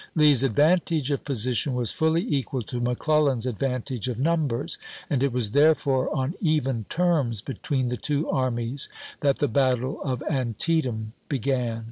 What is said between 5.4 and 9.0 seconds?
therefore on even terms between the two armies